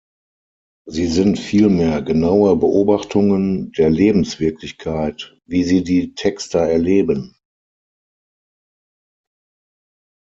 Sie 0.87 1.05
sind 1.05 1.37
vielmehr 1.37 2.01
genaue 2.01 2.55
Beobachtungen 2.55 3.71
der 3.73 3.91
Lebenswirklichkeit, 3.91 5.37
wie 5.45 5.63
sie 5.63 5.83
die 5.83 6.15
Texter 6.15 6.61
erleben. 6.67 7.35